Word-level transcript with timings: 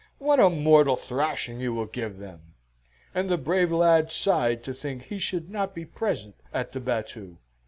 What 0.17 0.39
a 0.39 0.49
mortal 0.49 0.95
thrashing 0.95 1.59
you 1.59 1.75
will 1.75 1.85
give 1.85 2.17
them!" 2.17 2.55
and 3.13 3.29
the 3.29 3.37
brave 3.37 3.71
lad 3.71 4.11
sighed 4.11 4.63
to 4.63 4.73
think 4.73 5.03
he 5.03 5.19
should 5.19 5.51
not 5.51 5.75
be 5.75 5.85
present 5.85 6.33
at 6.51 6.71
the 6.71 6.79
battue. 6.81 7.37